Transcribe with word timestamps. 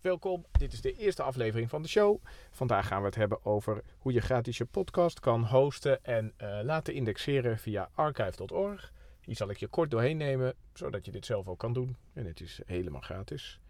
Welkom, 0.00 0.44
dit 0.52 0.72
is 0.72 0.80
de 0.80 0.96
eerste 0.96 1.22
aflevering 1.22 1.70
van 1.70 1.82
de 1.82 1.88
show. 1.88 2.16
Vandaag 2.50 2.86
gaan 2.86 3.00
we 3.00 3.06
het 3.06 3.14
hebben 3.14 3.44
over 3.44 3.82
hoe 3.98 4.12
je 4.12 4.20
gratis 4.20 4.58
je 4.58 4.64
podcast 4.64 5.20
kan 5.20 5.44
hosten 5.44 6.04
en 6.04 6.32
uh, 6.42 6.58
laten 6.62 6.94
indexeren 6.94 7.58
via 7.58 7.88
archive.org. 7.94 8.92
Hier 9.20 9.36
zal 9.36 9.50
ik 9.50 9.56
je 9.56 9.66
kort 9.66 9.90
doorheen 9.90 10.16
nemen, 10.16 10.54
zodat 10.72 11.04
je 11.04 11.10
dit 11.10 11.26
zelf 11.26 11.48
ook 11.48 11.58
kan 11.58 11.72
doen. 11.72 11.96
En 12.12 12.26
het 12.26 12.40
is 12.40 12.60
helemaal 12.66 13.00
gratis. 13.00 13.60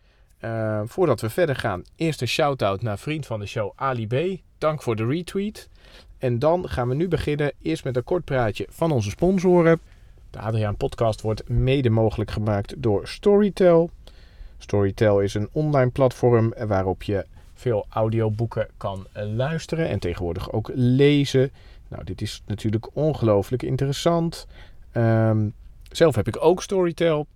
Uh, 0.44 0.82
voordat 0.84 1.20
we 1.20 1.30
verder 1.30 1.56
gaan, 1.56 1.84
eerst 1.96 2.20
een 2.20 2.28
shout-out 2.28 2.82
naar 2.82 2.98
vriend 2.98 3.26
van 3.26 3.40
de 3.40 3.46
show 3.46 3.72
Ali 3.74 4.06
B. 4.06 4.40
Dank 4.58 4.82
voor 4.82 4.96
de 4.96 5.06
retweet. 5.06 5.68
En 6.18 6.38
dan 6.38 6.68
gaan 6.68 6.88
we 6.88 6.94
nu 6.94 7.08
beginnen 7.08 7.52
eerst 7.62 7.84
met 7.84 7.96
een 7.96 8.04
kort 8.04 8.24
praatje 8.24 8.66
van 8.68 8.90
onze 8.90 9.10
sponsoren. 9.10 9.80
De 10.30 10.38
Adriaan 10.38 10.76
podcast 10.76 11.20
wordt 11.20 11.48
mede 11.48 11.90
mogelijk 11.90 12.30
gemaakt 12.30 12.82
door 12.82 13.08
Storytel. 13.08 13.90
Storytel 14.62 15.20
is 15.20 15.34
een 15.34 15.48
online 15.52 15.90
platform 15.90 16.54
waarop 16.66 17.02
je 17.02 17.26
veel 17.54 17.86
audioboeken 17.88 18.68
kan 18.76 19.06
luisteren 19.12 19.88
en 19.88 19.98
tegenwoordig 19.98 20.52
ook 20.52 20.70
lezen. 20.74 21.52
Nou, 21.88 22.04
dit 22.04 22.20
is 22.20 22.42
natuurlijk 22.46 22.96
ongelooflijk 22.96 23.62
interessant. 23.62 24.46
Um, 24.92 25.54
zelf 25.90 26.14
heb 26.14 26.28
ik 26.28 26.44
ook 26.44 26.62
Storytel. 26.62 27.26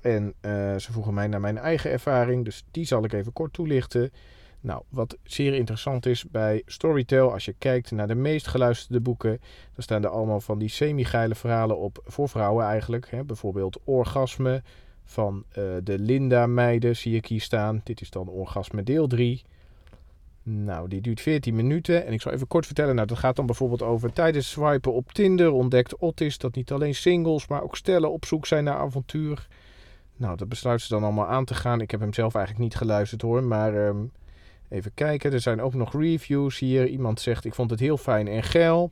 En 0.00 0.24
uh, 0.24 0.52
ze 0.76 0.92
vroegen 0.92 1.14
mij 1.14 1.26
naar 1.26 1.40
mijn 1.40 1.58
eigen 1.58 1.90
ervaring, 1.90 2.44
dus 2.44 2.64
die 2.70 2.84
zal 2.84 3.04
ik 3.04 3.12
even 3.12 3.32
kort 3.32 3.52
toelichten. 3.52 4.12
Nou, 4.60 4.82
wat 4.88 5.16
zeer 5.22 5.54
interessant 5.54 6.06
is 6.06 6.24
bij 6.24 6.62
Storytel, 6.66 7.32
als 7.32 7.44
je 7.44 7.54
kijkt 7.58 7.90
naar 7.90 8.06
de 8.06 8.14
meest 8.14 8.46
geluisterde 8.46 9.00
boeken, 9.00 9.40
dan 9.74 9.82
staan 9.82 10.04
er 10.04 10.10
allemaal 10.10 10.40
van 10.40 10.58
die 10.58 10.68
semi-geile 10.68 11.34
verhalen 11.34 11.78
op 11.78 12.02
voor 12.04 12.28
vrouwen 12.28 12.66
eigenlijk. 12.66 13.10
Hè? 13.10 13.24
Bijvoorbeeld 13.24 13.78
Orgasme 13.84 14.62
van 15.04 15.44
uh, 15.48 15.64
de 15.82 15.98
Linda-meiden 15.98 16.96
zie 16.96 17.16
ik 17.16 17.26
hier 17.26 17.40
staan. 17.40 17.80
Dit 17.84 18.00
is 18.00 18.10
dan 18.10 18.28
Orgasme 18.28 18.82
deel 18.82 19.06
3. 19.06 19.44
Nou, 20.42 20.88
die 20.88 21.00
duurt 21.00 21.20
14 21.20 21.54
minuten. 21.54 22.06
En 22.06 22.12
ik 22.12 22.20
zal 22.20 22.32
even 22.32 22.46
kort 22.46 22.66
vertellen. 22.66 22.94
Nou, 22.94 23.06
dat 23.06 23.18
gaat 23.18 23.36
dan 23.36 23.46
bijvoorbeeld 23.46 23.82
over 23.82 24.12
tijdens 24.12 24.50
swipen 24.50 24.92
op 24.92 25.12
Tinder 25.12 25.52
ontdekt 25.52 25.98
Otis 25.98 26.38
dat 26.38 26.54
niet 26.54 26.72
alleen 26.72 26.94
singles, 26.94 27.48
maar 27.48 27.62
ook 27.62 27.76
stellen 27.76 28.12
op 28.12 28.24
zoek 28.24 28.46
zijn 28.46 28.64
naar 28.64 28.78
avontuur. 28.78 29.46
Nou, 30.16 30.36
dat 30.36 30.48
besluiten 30.48 30.86
ze 30.86 30.92
dan 30.92 31.02
allemaal 31.02 31.26
aan 31.26 31.44
te 31.44 31.54
gaan. 31.54 31.80
Ik 31.80 31.90
heb 31.90 32.00
hem 32.00 32.14
zelf 32.14 32.34
eigenlijk 32.34 32.64
niet 32.64 32.76
geluisterd 32.76 33.22
hoor, 33.22 33.42
maar 33.42 33.86
um, 33.86 34.12
even 34.68 34.94
kijken. 34.94 35.32
Er 35.32 35.40
zijn 35.40 35.60
ook 35.60 35.74
nog 35.74 35.92
reviews 35.92 36.58
hier. 36.58 36.86
Iemand 36.86 37.20
zegt, 37.20 37.44
ik 37.44 37.54
vond 37.54 37.70
het 37.70 37.80
heel 37.80 37.96
fijn 37.96 38.28
en 38.28 38.42
geil. 38.42 38.90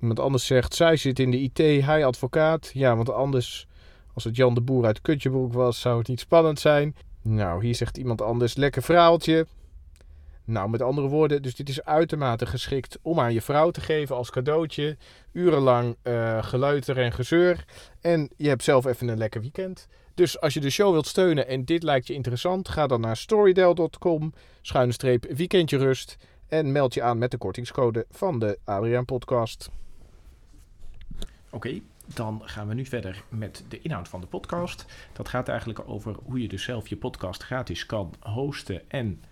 Iemand 0.00 0.20
anders 0.20 0.46
zegt, 0.46 0.74
zij 0.74 0.96
zit 0.96 1.18
in 1.18 1.30
de 1.30 1.40
IT, 1.40 1.58
hij 1.84 2.04
advocaat. 2.04 2.70
Ja, 2.74 2.96
want 2.96 3.12
anders, 3.12 3.66
als 4.14 4.24
het 4.24 4.36
Jan 4.36 4.54
de 4.54 4.60
Boer 4.60 4.84
uit 4.84 5.00
Kutjebroek 5.00 5.52
was, 5.52 5.80
zou 5.80 5.98
het 5.98 6.08
niet 6.08 6.20
spannend 6.20 6.60
zijn. 6.60 6.96
Nou, 7.22 7.64
hier 7.64 7.74
zegt 7.74 7.96
iemand 7.96 8.22
anders, 8.22 8.54
lekker 8.56 8.82
verhaaltje. 8.82 9.46
Nou, 10.44 10.70
met 10.70 10.82
andere 10.82 11.08
woorden, 11.08 11.42
dus 11.42 11.54
dit 11.54 11.68
is 11.68 11.84
uitermate 11.84 12.46
geschikt 12.46 12.98
om 13.02 13.20
aan 13.20 13.32
je 13.32 13.42
vrouw 13.42 13.70
te 13.70 13.80
geven 13.80 14.16
als 14.16 14.30
cadeautje. 14.30 14.96
Urenlang 15.32 15.96
uh, 16.02 16.42
geleuter 16.42 16.98
en 16.98 17.12
gezeur. 17.12 17.64
En 18.00 18.30
je 18.36 18.48
hebt 18.48 18.64
zelf 18.64 18.84
even 18.84 19.08
een 19.08 19.18
lekker 19.18 19.40
weekend. 19.40 19.88
Dus 20.14 20.40
als 20.40 20.54
je 20.54 20.60
de 20.60 20.70
show 20.70 20.92
wilt 20.92 21.06
steunen 21.06 21.46
en 21.46 21.64
dit 21.64 21.82
lijkt 21.82 22.06
je 22.06 22.14
interessant, 22.14 22.68
ga 22.68 22.86
dan 22.86 23.00
naar 23.00 23.16
storydel.com, 23.16 24.32
schuine 24.60 24.92
streep 24.92 25.24
weekendje 25.24 25.76
rust 25.76 26.16
en 26.48 26.72
meld 26.72 26.94
je 26.94 27.02
aan 27.02 27.18
met 27.18 27.30
de 27.30 27.38
kortingscode 27.38 28.06
van 28.10 28.38
de 28.38 28.58
Adriaan 28.64 29.04
Podcast. 29.04 29.70
Oké, 31.50 31.80
dan 32.06 32.40
gaan 32.44 32.68
we 32.68 32.74
nu 32.74 32.84
verder 32.84 33.22
met 33.28 33.64
de 33.68 33.80
inhoud 33.80 34.08
van 34.08 34.20
de 34.20 34.26
podcast. 34.26 34.86
Dat 35.12 35.28
gaat 35.28 35.48
eigenlijk 35.48 35.88
over 35.88 36.16
hoe 36.22 36.42
je 36.42 36.48
dus 36.48 36.62
zelf 36.62 36.88
je 36.88 36.96
podcast 36.96 37.42
gratis 37.42 37.86
kan 37.86 38.14
hosten 38.20 38.90
en 38.90 39.22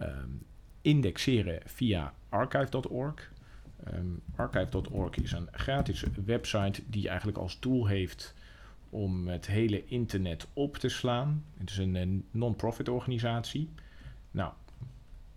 um, 0.00 0.42
indexeren 0.82 1.60
via 1.64 2.12
archive.org. 2.28 3.32
Um, 3.94 4.22
archive.org 4.36 5.16
is 5.16 5.32
een 5.32 5.48
gratis 5.52 6.04
website 6.24 6.82
die 6.86 7.08
eigenlijk 7.08 7.38
als 7.38 7.60
doel 7.60 7.86
heeft 7.86 8.34
om 8.90 9.28
het 9.28 9.46
hele 9.46 9.84
internet 9.86 10.46
op 10.52 10.76
te 10.76 10.88
slaan. 10.88 11.44
Het 11.58 11.70
is 11.70 11.78
een, 11.78 12.24
non-profit 12.30 12.88
organisatie. 12.88 13.68
Nou, 14.30 14.52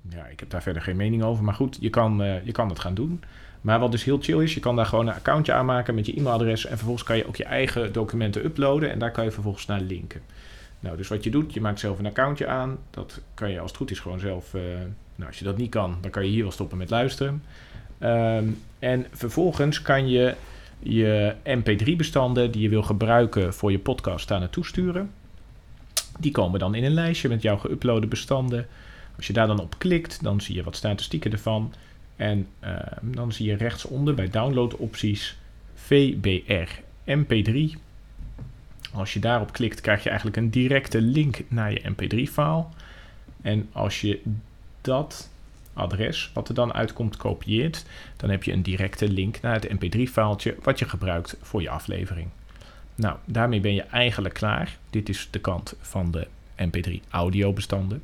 ja, 0.09 0.25
ik 0.25 0.39
heb 0.39 0.49
daar 0.49 0.61
verder 0.61 0.81
geen 0.81 0.95
mening 0.95 1.23
over. 1.23 1.43
Maar 1.43 1.53
goed, 1.53 1.77
je 1.79 1.89
kan, 1.89 2.21
uh, 2.21 2.45
je 2.45 2.51
kan 2.51 2.69
het 2.69 2.79
gaan 2.79 2.93
doen. 2.93 3.23
Maar 3.61 3.79
wat 3.79 3.91
dus 3.91 4.03
heel 4.03 4.19
chill 4.21 4.43
is, 4.43 4.53
je 4.53 4.59
kan 4.59 4.75
daar 4.75 4.85
gewoon 4.85 5.07
een 5.07 5.13
accountje 5.13 5.53
aanmaken 5.53 5.95
met 5.95 6.05
je 6.05 6.15
e-mailadres. 6.15 6.65
En 6.65 6.75
vervolgens 6.75 7.03
kan 7.03 7.17
je 7.17 7.27
ook 7.27 7.35
je 7.35 7.43
eigen 7.43 7.93
documenten 7.93 8.45
uploaden. 8.45 8.91
En 8.91 8.99
daar 8.99 9.11
kan 9.11 9.23
je 9.23 9.31
vervolgens 9.31 9.65
naar 9.65 9.81
linken. 9.81 10.21
Nou, 10.79 10.97
dus 10.97 11.07
wat 11.07 11.23
je 11.23 11.31
doet, 11.31 11.53
je 11.53 11.61
maakt 11.61 11.79
zelf 11.79 11.99
een 11.99 12.05
accountje 12.05 12.47
aan. 12.47 12.77
Dat 12.89 13.21
kan 13.33 13.51
je 13.51 13.59
als 13.59 13.69
het 13.69 13.79
goed 13.79 13.91
is 13.91 13.99
gewoon 13.99 14.19
zelf. 14.19 14.53
Uh, 14.53 14.61
nou, 15.15 15.29
als 15.29 15.39
je 15.39 15.45
dat 15.45 15.57
niet 15.57 15.69
kan, 15.69 15.97
dan 16.01 16.11
kan 16.11 16.23
je 16.23 16.29
hier 16.29 16.43
wel 16.43 16.51
stoppen 16.51 16.77
met 16.77 16.89
luisteren. 16.89 17.43
Um, 17.99 18.61
en 18.79 19.05
vervolgens 19.11 19.81
kan 19.81 20.09
je 20.09 20.35
je 20.79 21.33
mp3-bestanden 21.43 22.51
die 22.51 22.61
je 22.61 22.69
wil 22.69 22.83
gebruiken 22.83 23.53
voor 23.53 23.71
je 23.71 23.79
podcast 23.79 24.27
daar 24.27 24.39
naartoe 24.39 24.65
sturen. 24.65 25.11
Die 26.19 26.31
komen 26.31 26.59
dan 26.59 26.75
in 26.75 26.83
een 26.83 26.93
lijstje 26.93 27.29
met 27.29 27.41
jouw 27.41 27.57
geüploade 27.57 28.07
bestanden. 28.07 28.67
Als 29.15 29.27
je 29.27 29.33
daar 29.33 29.47
dan 29.47 29.59
op 29.59 29.75
klikt, 29.77 30.23
dan 30.23 30.41
zie 30.41 30.55
je 30.55 30.63
wat 30.63 30.75
statistieken 30.75 31.31
ervan. 31.31 31.73
En 32.19 32.47
uh, 32.63 32.75
dan 33.01 33.31
zie 33.31 33.45
je 33.45 33.55
rechtsonder 33.55 34.13
bij 34.13 34.29
downloadopties 34.29 35.37
VBR 35.75 36.69
MP3. 37.05 37.79
Als 38.93 39.13
je 39.13 39.19
daarop 39.19 39.53
klikt, 39.53 39.81
krijg 39.81 40.03
je 40.03 40.09
eigenlijk 40.09 40.37
een 40.37 40.49
directe 40.49 41.01
link 41.01 41.43
naar 41.47 41.71
je 41.71 41.81
MP3-file. 41.81 42.65
En 43.41 43.69
als 43.71 44.01
je 44.01 44.21
dat 44.81 45.29
adres, 45.73 46.31
wat 46.33 46.49
er 46.49 46.53
dan 46.53 46.73
uitkomt, 46.73 47.17
kopieert, 47.17 47.85
dan 48.17 48.29
heb 48.29 48.43
je 48.43 48.51
een 48.51 48.63
directe 48.63 49.09
link 49.09 49.41
naar 49.41 49.53
het 49.53 49.67
mp3-faaltje 49.67 50.55
wat 50.61 50.79
je 50.79 50.89
gebruikt 50.89 51.37
voor 51.41 51.61
je 51.61 51.69
aflevering. 51.69 52.27
Nou, 52.95 53.17
daarmee 53.25 53.59
ben 53.59 53.73
je 53.73 53.81
eigenlijk 53.83 54.33
klaar. 54.33 54.77
Dit 54.89 55.09
is 55.09 55.27
de 55.31 55.39
kant 55.39 55.73
van 55.81 56.11
de 56.11 56.27
mp3 56.57 57.09
audiobestanden. 57.09 58.03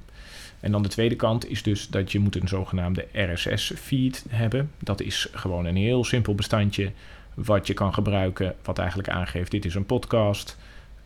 En 0.66 0.72
dan 0.72 0.84
de 0.84 0.90
tweede 0.90 1.16
kant 1.16 1.50
is 1.50 1.64
dus 1.64 1.88
dat 1.88 2.12
je 2.12 2.20
moet 2.20 2.42
een 2.42 2.48
zogenaamde 2.48 3.08
RSS-feed 3.12 4.26
hebben. 4.30 4.72
Dat 4.80 5.02
is 5.02 5.28
gewoon 5.32 5.66
een 5.66 5.76
heel 5.76 6.04
simpel 6.04 6.36
bestandje 6.36 6.92
wat 7.34 7.68
je 7.68 7.74
kan 7.74 7.94
gebruiken, 7.94 8.56
wat 8.64 8.78
eigenlijk 8.78 9.10
aangeeft 9.10 9.52
dit 9.52 9.66
is 9.66 9.76
een 9.76 9.86
podcast. 9.86 10.58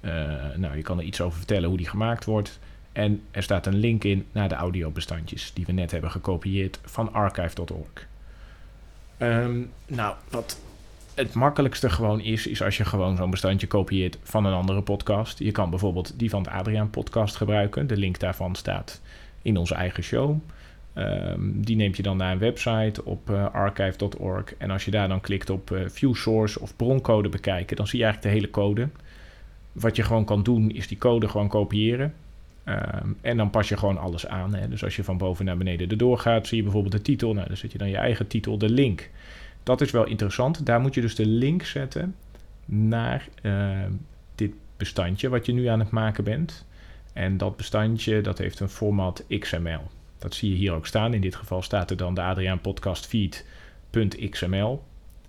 Uh, 0.01 0.11
nou, 0.55 0.75
je 0.75 0.81
kan 0.81 0.97
er 0.97 1.03
iets 1.03 1.21
over 1.21 1.37
vertellen 1.37 1.69
hoe 1.69 1.77
die 1.77 1.89
gemaakt 1.89 2.25
wordt. 2.25 2.59
En 2.91 3.21
er 3.31 3.43
staat 3.43 3.65
een 3.65 3.75
link 3.75 4.03
in 4.03 4.25
naar 4.31 4.49
de 4.49 4.55
audiobestandjes 4.55 5.53
die 5.53 5.65
we 5.65 5.71
net 5.71 5.91
hebben 5.91 6.11
gekopieerd 6.11 6.79
van 6.83 7.13
archive.org. 7.13 8.07
Um, 9.17 9.71
nou, 9.87 10.15
wat 10.29 10.59
het 11.13 11.33
makkelijkste 11.33 11.89
gewoon 11.89 12.21
is, 12.21 12.47
is 12.47 12.61
als 12.61 12.77
je 12.77 12.85
gewoon 12.85 13.15
zo'n 13.15 13.31
bestandje 13.31 13.67
kopieert 13.67 14.17
van 14.23 14.45
een 14.45 14.53
andere 14.53 14.81
podcast. 14.81 15.39
Je 15.39 15.51
kan 15.51 15.69
bijvoorbeeld 15.69 16.19
die 16.19 16.29
van 16.29 16.41
het 16.41 16.51
Adriaan 16.51 16.89
podcast 16.89 17.35
gebruiken. 17.35 17.87
De 17.87 17.97
link 17.97 18.19
daarvan 18.19 18.55
staat 18.55 19.01
in 19.41 19.57
onze 19.57 19.75
eigen 19.75 20.03
show. 20.03 20.37
Um, 20.95 21.65
die 21.65 21.75
neemt 21.75 21.97
je 21.97 22.03
dan 22.03 22.17
naar 22.17 22.31
een 22.31 22.39
website 22.39 23.05
op 23.05 23.29
uh, 23.29 23.53
archive.org. 23.53 24.55
En 24.57 24.71
als 24.71 24.85
je 24.85 24.91
daar 24.91 25.07
dan 25.07 25.21
klikt 25.21 25.49
op 25.49 25.71
uh, 25.71 25.81
view 25.87 26.15
source 26.15 26.59
of 26.59 26.75
broncode 26.75 27.29
bekijken, 27.29 27.75
dan 27.75 27.87
zie 27.87 27.99
je 27.99 28.05
eigenlijk 28.05 28.33
de 28.33 28.39
hele 28.39 28.51
code. 28.53 28.89
Wat 29.71 29.95
je 29.95 30.03
gewoon 30.03 30.25
kan 30.25 30.43
doen, 30.43 30.71
is 30.71 30.87
die 30.87 30.97
code 30.97 31.27
gewoon 31.27 31.47
kopiëren. 31.47 32.13
Um, 32.65 33.17
en 33.21 33.37
dan 33.37 33.49
pas 33.49 33.69
je 33.69 33.77
gewoon 33.77 33.97
alles 33.97 34.27
aan. 34.27 34.53
Hè. 34.55 34.67
Dus 34.67 34.83
als 34.83 34.95
je 34.95 35.03
van 35.03 35.17
boven 35.17 35.45
naar 35.45 35.57
beneden 35.57 35.89
erdoor 35.89 36.17
gaat, 36.17 36.47
zie 36.47 36.57
je 36.57 36.63
bijvoorbeeld 36.63 36.93
de 36.93 37.01
titel. 37.01 37.33
Nou, 37.33 37.47
dan 37.47 37.57
zet 37.57 37.71
je 37.71 37.77
dan 37.77 37.89
je 37.89 37.97
eigen 37.97 38.27
titel, 38.27 38.57
de 38.57 38.69
link. 38.69 39.09
Dat 39.63 39.81
is 39.81 39.91
wel 39.91 40.05
interessant. 40.05 40.65
Daar 40.65 40.81
moet 40.81 40.93
je 40.93 41.01
dus 41.01 41.15
de 41.15 41.25
link 41.25 41.63
zetten 41.63 42.15
naar 42.65 43.27
uh, 43.41 43.79
dit 44.35 44.51
bestandje 44.77 45.29
wat 45.29 45.45
je 45.45 45.53
nu 45.53 45.65
aan 45.65 45.79
het 45.79 45.89
maken 45.89 46.23
bent. 46.23 46.65
En 47.13 47.37
dat 47.37 47.57
bestandje 47.57 48.21
dat 48.21 48.37
heeft 48.37 48.59
een 48.59 48.69
format 48.69 49.25
XML. 49.39 49.81
Dat 50.17 50.33
zie 50.33 50.49
je 50.49 50.55
hier 50.55 50.73
ook 50.73 50.85
staan. 50.85 51.13
In 51.13 51.21
dit 51.21 51.35
geval 51.35 51.61
staat 51.61 51.89
er 51.89 51.97
dan 51.97 52.13
de 52.13 52.21
Adriaan. 52.21 52.59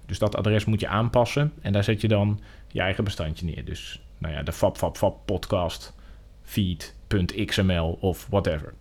Dus 0.06 0.18
dat 0.18 0.36
adres 0.36 0.64
moet 0.64 0.80
je 0.80 0.88
aanpassen. 0.88 1.52
En 1.60 1.72
daar 1.72 1.84
zet 1.84 2.00
je 2.00 2.08
dan 2.08 2.40
je 2.68 2.80
eigen 2.80 3.04
bestandje 3.04 3.46
neer. 3.46 3.64
Dus 3.64 4.00
nou 4.18 4.34
ja, 4.34 4.42
de 4.42 4.52
Fab 4.52 4.76
Fab 4.76 4.96
Fab 4.96 5.16
podcast 5.24 5.94
feed.xml 6.42 7.98
of 8.00 8.26
whatever. 8.30 8.74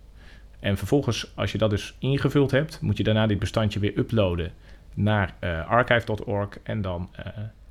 En 0.60 0.76
vervolgens, 0.76 1.32
als 1.34 1.52
je 1.52 1.58
dat 1.58 1.70
dus 1.70 1.94
ingevuld 1.98 2.50
hebt, 2.50 2.80
moet 2.80 2.96
je 2.96 3.02
daarna 3.02 3.26
dit 3.26 3.38
bestandje 3.38 3.80
weer 3.80 3.98
uploaden 3.98 4.52
naar 4.94 5.34
uh, 5.40 5.68
archive.org 5.68 6.48
en 6.62 6.82
dan 6.82 7.10
uh, 7.18 7.26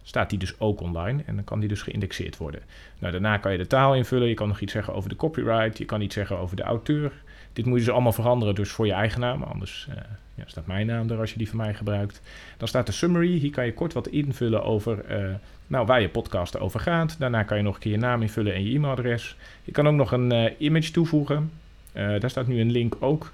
staat 0.10 0.30
die 0.30 0.40
dus 0.40 0.60
ook 0.60 0.82
online 0.82 1.24
en 1.26 1.36
dan 1.36 1.44
kan 1.44 1.60
die 1.60 1.70
dus 1.70 1.82
geïndexeerd 1.82 2.38
worden. 2.38 2.62
Nou, 3.00 3.12
daarna 3.12 3.38
kan 3.38 3.52
je 3.52 3.58
de 3.58 3.68
taal 3.68 3.96
invullen, 3.96 4.28
je 4.28 4.34
kan 4.34 4.48
nog 4.48 4.60
iets 4.60 4.74
zeggen 4.74 4.94
over 4.94 5.10
de 5.10 5.16
copyright, 5.16 5.78
je 5.78 5.86
kan 5.86 6.02
iets 6.02 6.16
zeggen 6.16 6.38
over 6.38 6.56
de 6.56 6.64
auteur. 6.64 7.12
Dit 7.54 7.66
moet 7.66 7.80
je 7.80 7.84
dus 7.84 7.94
allemaal 7.94 8.12
veranderen 8.12 8.56
dus 8.56 8.70
voor 8.70 8.86
je 8.86 8.94
eigen 8.94 9.20
naam, 9.20 9.44
anders 9.44 9.88
uh, 9.90 9.96
ja, 10.36 10.44
staat 10.46 10.68
mijn 10.68 10.88
naam 10.88 11.10
er 11.10 11.20
als 11.20 11.32
je 11.32 11.38
die 11.38 11.50
van 11.50 11.58
mij 11.58 11.74
gebruikt. 11.74 12.22
Dan 12.58 12.68
staat 12.68 12.86
de 12.86 12.92
summary, 12.92 13.38
hier 13.38 13.52
kan 13.52 13.66
je 13.66 13.74
kort 13.74 13.94
wat 13.94 14.08
invullen 14.08 14.64
over 14.64 15.06
nou, 15.68 15.86
waar 15.86 16.02
je 16.02 16.10
podcast 16.10 16.60
over 16.60 16.80
gaat. 16.80 17.16
Daarna 17.20 17.44
kan 17.44 17.58
je 17.58 17.64
nog 17.64 17.76
een 17.76 17.82
keer 17.82 17.92
je 17.92 17.98
naam 17.98 18.22
invullen 18.22 18.54
en 18.54 18.64
je 18.64 18.76
e-mailadres. 18.76 19.36
Je 19.64 19.72
kan 19.72 19.88
ook 19.88 19.94
nog 19.94 20.12
een 20.12 20.34
uh, 20.34 20.52
image 20.58 20.92
toevoegen. 20.92 21.52
Daar 21.94 22.30
staat 22.30 22.48
nu 22.48 22.60
een 22.60 22.72
link 22.72 22.96
ook 23.00 23.32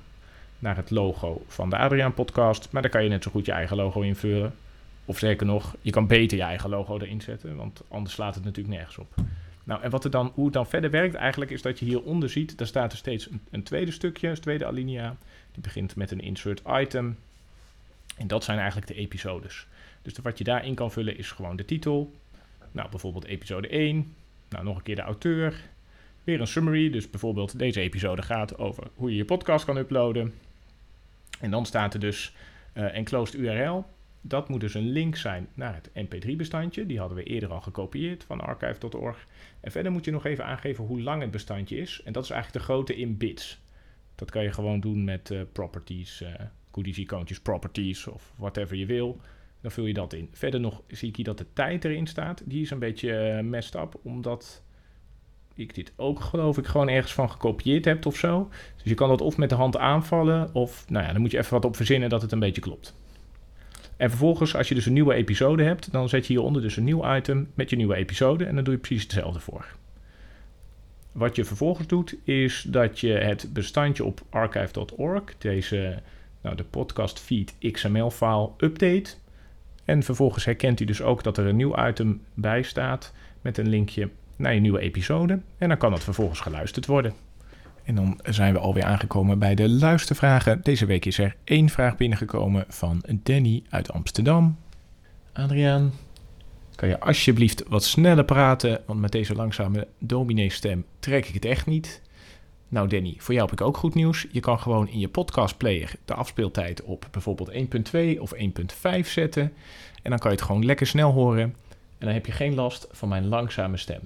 naar 0.59 0.75
het 0.75 0.91
logo 0.91 1.43
van 1.47 1.69
de 1.69 1.77
Adriaan 1.77 2.13
podcast. 2.13 2.67
Maar 2.71 2.81
daar 2.81 2.91
kan 2.91 3.03
je 3.03 3.09
net 3.09 3.23
zo 3.23 3.31
goed 3.31 3.45
je 3.45 3.51
eigen 3.51 3.77
logo 3.77 4.01
invullen. 4.01 4.53
Of 5.05 5.17
zeker 5.17 5.45
nog, 5.45 5.75
je 5.81 5.91
kan 5.91 6.07
beter 6.07 6.37
je 6.37 6.43
eigen 6.43 6.69
logo 6.69 6.99
erin 6.99 7.21
zetten, 7.21 7.55
want 7.55 7.81
anders 7.87 8.15
slaat 8.15 8.35
het 8.35 8.43
natuurlijk 8.43 8.75
nergens 8.75 8.97
op. 8.97 9.13
Nou, 9.63 9.81
en 9.81 9.89
wat 9.89 10.03
er 10.03 10.11
dan, 10.11 10.31
hoe 10.33 10.45
het 10.45 10.53
dan 10.53 10.67
verder 10.67 10.89
werkt 10.89 11.15
eigenlijk, 11.15 11.51
is 11.51 11.61
dat 11.61 11.79
je 11.79 11.85
hieronder 11.85 12.29
ziet, 12.29 12.57
daar 12.57 12.67
staat 12.67 12.91
er 12.91 12.97
steeds 12.97 13.29
een, 13.51 13.63
tweede 13.63 13.91
stukje, 13.91 14.27
een 14.27 14.39
tweede 14.39 14.65
alinea. 14.65 15.15
Die 15.51 15.61
begint 15.61 15.95
met 15.95 16.11
een 16.11 16.19
insert 16.19 16.61
item. 16.67 17.17
En 18.17 18.27
dat 18.27 18.43
zijn 18.43 18.57
eigenlijk 18.57 18.87
de 18.87 18.93
episodes. 18.93 19.67
Dus 20.01 20.13
wat 20.23 20.37
je 20.37 20.43
daarin 20.43 20.75
kan 20.75 20.91
vullen 20.91 21.17
is 21.17 21.31
gewoon 21.31 21.55
de 21.55 21.65
titel. 21.65 22.13
Nou, 22.71 22.89
bijvoorbeeld 22.89 23.25
episode 23.25 23.67
1. 23.67 24.15
Nou, 24.49 24.63
nog 24.63 24.77
een 24.77 24.83
keer 24.83 24.95
de 24.95 25.01
auteur. 25.01 25.61
Weer 26.23 26.41
een 26.41 26.47
summary. 26.47 26.89
Dus 26.89 27.09
bijvoorbeeld 27.09 27.59
deze 27.59 27.81
episode 27.81 28.21
gaat 28.21 28.57
over 28.57 28.83
hoe 28.95 29.09
je 29.09 29.15
je 29.15 29.25
podcast 29.25 29.65
kan 29.65 29.77
uploaden. 29.77 30.33
En 31.39 31.51
dan 31.51 31.65
staat 31.65 31.93
er 31.93 31.99
dus 31.99 32.33
uh, 32.73 32.95
enclosed 32.95 33.35
URL. 33.35 33.85
Dat 34.27 34.49
moet 34.49 34.59
dus 34.59 34.73
een 34.73 34.89
link 34.89 35.15
zijn 35.15 35.47
naar 35.53 35.73
het 35.73 35.89
mp3-bestandje. 35.89 36.85
Die 36.85 36.99
hadden 36.99 37.17
we 37.17 37.23
eerder 37.23 37.51
al 37.51 37.61
gekopieerd 37.61 38.23
van 38.23 38.41
archive.org. 38.41 39.25
En 39.59 39.71
verder 39.71 39.91
moet 39.91 40.05
je 40.05 40.11
nog 40.11 40.25
even 40.25 40.45
aangeven 40.45 40.85
hoe 40.85 41.01
lang 41.01 41.21
het 41.21 41.31
bestandje 41.31 41.77
is. 41.77 42.01
En 42.03 42.13
dat 42.13 42.23
is 42.23 42.29
eigenlijk 42.29 42.65
de 42.65 42.71
grootte 42.71 42.95
in 42.95 43.17
bits. 43.17 43.61
Dat 44.15 44.31
kan 44.31 44.43
je 44.43 44.51
gewoon 44.51 44.79
doen 44.79 45.03
met 45.03 45.29
uh, 45.29 45.41
properties, 45.51 46.21
uh, 46.21 46.29
goodies, 46.71 46.97
icoontjes, 46.97 47.39
properties 47.39 48.07
of 48.07 48.33
whatever 48.35 48.75
je 48.75 48.85
wil. 48.85 49.19
Dan 49.61 49.71
vul 49.71 49.85
je 49.85 49.93
dat 49.93 50.13
in. 50.13 50.29
Verder 50.31 50.59
nog 50.59 50.81
zie 50.87 51.09
ik 51.09 51.15
hier 51.15 51.25
dat 51.25 51.37
de 51.37 51.53
tijd 51.53 51.85
erin 51.85 52.07
staat. 52.07 52.41
Die 52.45 52.61
is 52.61 52.69
een 52.69 52.79
beetje 52.79 53.35
uh, 53.37 53.49
messed 53.49 53.75
up, 53.75 53.99
omdat 54.03 54.63
ik 55.53 55.75
dit 55.75 55.93
ook 55.95 56.19
geloof 56.19 56.57
ik 56.57 56.65
gewoon 56.65 56.89
ergens 56.89 57.13
van 57.13 57.31
gekopieerd 57.31 57.85
heb 57.85 58.05
of 58.05 58.15
zo. 58.15 58.49
Dus 58.75 58.83
je 58.83 58.93
kan 58.93 59.09
dat 59.09 59.21
of 59.21 59.37
met 59.37 59.49
de 59.49 59.55
hand 59.55 59.77
aanvallen 59.77 60.53
of 60.53 60.89
nou 60.89 61.05
ja, 61.05 61.11
dan 61.11 61.21
moet 61.21 61.31
je 61.31 61.37
even 61.37 61.53
wat 61.53 61.65
op 61.65 61.75
verzinnen 61.75 62.09
dat 62.09 62.21
het 62.21 62.31
een 62.31 62.39
beetje 62.39 62.61
klopt. 62.61 62.95
En 63.97 64.09
vervolgens, 64.09 64.55
als 64.55 64.67
je 64.67 64.75
dus 64.75 64.85
een 64.85 64.93
nieuwe 64.93 65.13
episode 65.13 65.63
hebt, 65.63 65.91
dan 65.91 66.09
zet 66.09 66.27
je 66.27 66.33
hieronder 66.33 66.61
dus 66.61 66.77
een 66.77 66.83
nieuw 66.83 67.15
item 67.15 67.51
met 67.53 67.69
je 67.69 67.75
nieuwe 67.75 67.95
episode 67.95 68.45
en 68.45 68.55
dan 68.55 68.63
doe 68.63 68.73
je 68.73 68.79
precies 68.79 69.03
hetzelfde 69.03 69.39
voor. 69.39 69.65
Wat 71.11 71.35
je 71.35 71.45
vervolgens 71.45 71.87
doet, 71.87 72.15
is 72.23 72.65
dat 72.67 72.99
je 72.99 73.11
het 73.11 73.49
bestandje 73.53 74.03
op 74.03 74.21
archive.org, 74.29 75.23
deze, 75.37 75.99
nou, 76.41 76.55
de 76.55 76.63
podcast 76.63 77.19
feed 77.19 77.55
XML-file, 77.71 78.49
update. 78.57 79.13
En 79.85 80.03
vervolgens 80.03 80.45
herkent 80.45 80.77
hij 80.77 80.87
dus 80.87 81.01
ook 81.01 81.23
dat 81.23 81.37
er 81.37 81.45
een 81.45 81.55
nieuw 81.55 81.87
item 81.87 82.21
bij 82.33 82.63
staat 82.63 83.13
met 83.41 83.57
een 83.57 83.69
linkje 83.69 84.09
naar 84.35 84.53
je 84.53 84.59
nieuwe 84.59 84.79
episode. 84.79 85.39
En 85.57 85.67
dan 85.67 85.77
kan 85.77 85.91
dat 85.91 86.03
vervolgens 86.03 86.39
geluisterd 86.39 86.85
worden. 86.85 87.13
En 87.85 87.95
dan 87.95 88.19
zijn 88.23 88.53
we 88.53 88.59
alweer 88.59 88.83
aangekomen 88.83 89.39
bij 89.39 89.55
de 89.55 89.69
luistervragen. 89.69 90.59
Deze 90.63 90.85
week 90.85 91.05
is 91.05 91.17
er 91.17 91.35
één 91.43 91.69
vraag 91.69 91.97
binnengekomen 91.97 92.65
van 92.67 93.03
Danny 93.23 93.63
uit 93.69 93.91
Amsterdam. 93.91 94.57
Adriaan, 95.33 95.91
kan 96.75 96.89
je 96.89 96.99
alsjeblieft 96.99 97.63
wat 97.67 97.83
sneller 97.83 98.25
praten, 98.25 98.81
want 98.85 98.99
met 98.99 99.11
deze 99.11 99.35
langzame 99.35 99.87
dominee-stem 99.99 100.85
trek 100.99 101.27
ik 101.27 101.33
het 101.33 101.45
echt 101.45 101.65
niet. 101.65 102.01
Nou 102.67 102.87
Danny, 102.87 103.15
voor 103.17 103.33
jou 103.33 103.49
heb 103.49 103.59
ik 103.59 103.65
ook 103.65 103.77
goed 103.77 103.93
nieuws. 103.93 104.27
Je 104.31 104.39
kan 104.39 104.59
gewoon 104.59 104.87
in 104.87 104.99
je 104.99 105.07
podcastplayer 105.07 105.91
de 106.05 106.13
afspeeltijd 106.13 106.83
op 106.83 107.07
bijvoorbeeld 107.11 107.51
1.2 107.51 108.19
of 108.19 108.33
1.5 108.35 108.99
zetten. 109.03 109.53
En 110.01 110.09
dan 110.09 110.19
kan 110.19 110.31
je 110.31 110.37
het 110.37 110.45
gewoon 110.45 110.65
lekker 110.65 110.87
snel 110.87 111.11
horen. 111.11 111.41
En 111.97 112.05
dan 112.05 112.13
heb 112.13 112.25
je 112.25 112.31
geen 112.31 112.55
last 112.55 112.87
van 112.91 113.09
mijn 113.09 113.27
langzame 113.27 113.77
stem. 113.77 114.01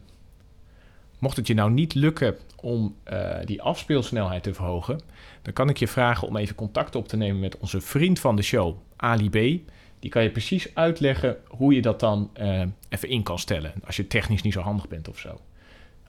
Mocht 1.19 1.37
het 1.37 1.47
je 1.47 1.53
nou 1.53 1.71
niet 1.71 1.93
lukken 1.93 2.37
om 2.61 2.95
uh, 3.11 3.35
die 3.45 3.61
afspeelsnelheid 3.61 4.43
te 4.43 4.53
verhogen, 4.53 4.99
dan 5.41 5.53
kan 5.53 5.69
ik 5.69 5.77
je 5.77 5.87
vragen 5.87 6.27
om 6.27 6.37
even 6.37 6.55
contact 6.55 6.95
op 6.95 7.07
te 7.07 7.17
nemen 7.17 7.39
met 7.39 7.57
onze 7.57 7.81
vriend 7.81 8.19
van 8.19 8.35
de 8.35 8.41
show, 8.41 8.77
Ali 8.95 9.29
B. 9.29 9.69
Die 9.99 10.09
kan 10.09 10.23
je 10.23 10.31
precies 10.31 10.75
uitleggen 10.75 11.37
hoe 11.47 11.73
je 11.73 11.81
dat 11.81 11.99
dan 11.99 12.31
uh, 12.41 12.63
even 12.89 13.09
in 13.09 13.23
kan 13.23 13.39
stellen, 13.39 13.73
als 13.85 13.95
je 13.95 14.07
technisch 14.07 14.41
niet 14.41 14.53
zo 14.53 14.61
handig 14.61 14.87
bent 14.87 15.09
of 15.09 15.19
zo. 15.19 15.39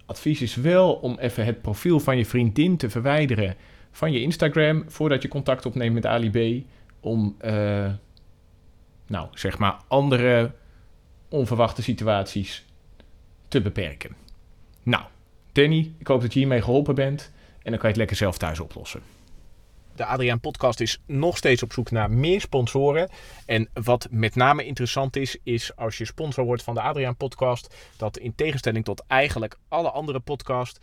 Advies 0.06 0.42
is 0.42 0.54
wel 0.54 0.92
om 0.92 1.18
even 1.18 1.44
het 1.44 1.62
profiel 1.62 2.00
van 2.00 2.16
je 2.16 2.26
vriendin 2.26 2.76
te 2.76 2.90
verwijderen 2.90 3.56
van 3.90 4.12
je 4.12 4.20
Instagram 4.20 4.84
voordat 4.86 5.22
je 5.22 5.28
contact 5.28 5.66
opneemt 5.66 5.94
met 5.94 6.06
Ali 6.06 6.30
B. 6.30 6.64
Om, 7.00 7.36
uh, 7.44 7.90
nou, 9.06 9.28
zeg 9.34 9.58
maar, 9.58 9.76
andere 9.88 10.52
onverwachte 11.28 11.82
situaties 11.82 12.64
te 13.48 13.60
beperken. 13.60 14.16
Nou, 14.82 15.04
Danny, 15.52 15.94
ik 15.98 16.06
hoop 16.06 16.20
dat 16.20 16.32
je 16.32 16.38
hiermee 16.38 16.62
geholpen 16.62 16.94
bent. 16.94 17.32
En 17.62 17.70
dan 17.70 17.80
kan 17.80 17.80
je 17.80 17.86
het 17.88 17.96
lekker 17.96 18.16
zelf 18.16 18.38
thuis 18.38 18.60
oplossen. 18.60 19.02
De 19.94 20.04
Adriaan 20.04 20.40
Podcast 20.40 20.80
is 20.80 21.02
nog 21.06 21.36
steeds 21.36 21.62
op 21.62 21.72
zoek 21.72 21.90
naar 21.90 22.10
meer 22.10 22.40
sponsoren. 22.40 23.10
En 23.46 23.68
wat 23.72 24.08
met 24.10 24.34
name 24.34 24.64
interessant 24.64 25.16
is, 25.16 25.36
is 25.42 25.76
als 25.76 25.98
je 25.98 26.04
sponsor 26.04 26.44
wordt 26.44 26.62
van 26.62 26.74
de 26.74 26.80
Adriaan 26.80 27.16
Podcast, 27.16 27.74
dat 27.96 28.18
in 28.18 28.34
tegenstelling 28.34 28.84
tot 28.84 29.04
eigenlijk 29.06 29.56
alle 29.68 29.90
andere 29.90 30.20
podcasts, 30.20 30.78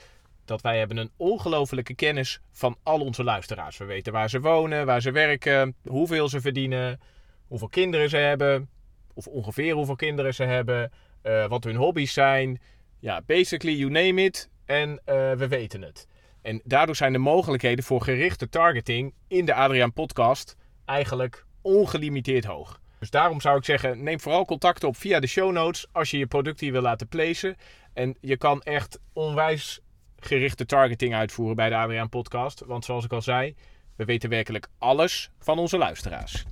dat 0.45 0.61
wij 0.61 0.77
hebben 0.77 0.97
een 0.97 1.11
ongelofelijke 1.17 1.93
kennis 1.93 2.41
van 2.51 2.77
al 2.83 2.99
onze 2.99 3.23
luisteraars. 3.23 3.77
We 3.77 3.85
weten 3.85 4.13
waar 4.13 4.29
ze 4.29 4.39
wonen, 4.39 4.85
waar 4.85 5.01
ze 5.01 5.11
werken, 5.11 5.75
hoeveel 5.87 6.29
ze 6.29 6.41
verdienen, 6.41 6.99
hoeveel 7.47 7.69
kinderen 7.69 8.09
ze 8.09 8.17
hebben, 8.17 8.69
of 9.13 9.27
ongeveer 9.27 9.73
hoeveel 9.73 9.95
kinderen 9.95 10.33
ze 10.33 10.43
hebben, 10.43 10.91
uh, 11.23 11.47
wat 11.47 11.63
hun 11.63 11.75
hobby's 11.75 12.13
zijn. 12.13 12.61
Ja, 12.99 13.21
basically 13.25 13.77
you 13.77 13.91
name 13.91 14.23
it 14.23 14.49
en 14.67 14.89
uh, 14.89 14.95
we 15.31 15.47
weten 15.47 15.81
het. 15.81 16.07
En 16.41 16.61
daardoor 16.63 16.95
zijn 16.95 17.11
de 17.11 17.17
mogelijkheden 17.17 17.83
voor 17.83 18.01
gerichte 18.01 18.49
targeting 18.49 19.13
in 19.27 19.45
de 19.45 19.53
Adriaan 19.53 19.93
podcast 19.93 20.55
eigenlijk 20.85 21.45
ongelimiteerd 21.61 22.45
hoog. 22.45 22.79
Dus 22.99 23.09
daarom 23.09 23.41
zou 23.41 23.57
ik 23.57 23.63
zeggen, 23.63 24.03
neem 24.03 24.19
vooral 24.19 24.45
contact 24.45 24.83
op 24.83 24.97
via 24.97 25.19
de 25.19 25.27
show 25.27 25.51
notes 25.51 25.87
als 25.91 26.11
je 26.11 26.17
je 26.17 26.27
product 26.27 26.59
hier 26.59 26.71
wil 26.71 26.81
laten 26.81 27.07
placen. 27.07 27.55
En 27.93 28.17
je 28.21 28.37
kan 28.37 28.61
echt 28.61 28.99
onwijs 29.13 29.79
gerichte 30.19 30.65
targeting 30.65 31.13
uitvoeren 31.13 31.55
bij 31.55 31.69
de 31.69 31.75
Adriaan 31.75 32.09
podcast. 32.09 32.63
Want 32.65 32.85
zoals 32.85 33.05
ik 33.05 33.13
al 33.13 33.21
zei, 33.21 33.55
we 33.95 34.05
weten 34.05 34.29
werkelijk 34.29 34.67
alles 34.77 35.31
van 35.39 35.59
onze 35.59 35.77
luisteraars. 35.77 36.45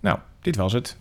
Nou, 0.00 0.18
dit 0.40 0.56
was 0.56 0.72
het. 0.72 0.98